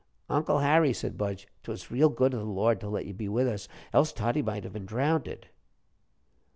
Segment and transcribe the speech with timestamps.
[0.29, 3.47] "Uncle Harry," said Budge, "'twas real good of the Lord to let you be with
[3.47, 5.49] us, else Toddie might have been drownded."